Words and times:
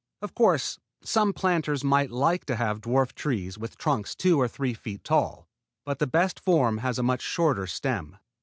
Of 0.23 0.33
course, 0.33 0.79
some 1.03 1.31
planters 1.31 1.83
might 1.83 2.09
like 2.09 2.43
to 2.45 2.55
have 2.55 2.81
dwarf 2.81 3.13
trees 3.13 3.59
with 3.59 3.77
trunks 3.77 4.15
two 4.15 4.41
or 4.41 4.47
three 4.47 4.73
feet 4.73 5.03
tall, 5.03 5.47
but 5.85 5.99
the 5.99 6.07
best 6.07 6.39
form 6.39 6.79
has 6.79 6.97
a 6.97 7.03
much 7.03 7.21
shorter 7.21 7.67
stem. 7.67 8.17